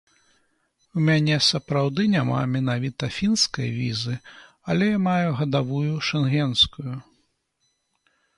[0.99, 4.15] У мяне сапраўды няма менавіта фінскай візы,
[4.73, 6.93] але я маю гадавую шэнгенскую.